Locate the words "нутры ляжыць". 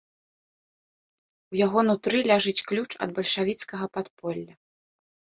1.89-2.65